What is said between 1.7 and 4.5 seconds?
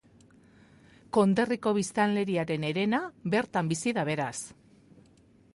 biztanleriaren herena bertan bizi da beraz.